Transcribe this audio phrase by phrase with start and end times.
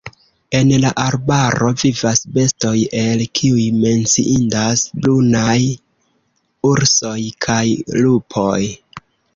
[0.59, 5.55] En la arbaro vivas bestoj, el kiuj menciindas brunaj
[6.73, 7.17] ursoj
[7.49, 7.65] kaj
[8.03, 8.61] lupoj.